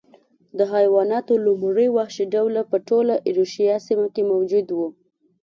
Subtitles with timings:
[0.57, 4.79] د حیواناتو لومړي وحشي ډولونه په ټوله ایرویشیا سیمه کې موجود و